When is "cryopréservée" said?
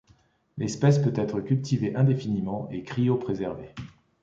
2.81-3.75